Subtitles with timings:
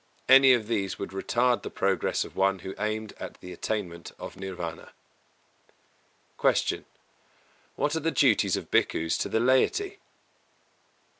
[0.27, 4.33] Any of these would retard the progress of one who aimed at the attainment of
[4.33, 4.89] Nirvāna.
[6.39, 6.55] 261.
[6.63, 6.85] Q.
[7.77, 9.99] _What are the duties of Bhikkhus to the laity?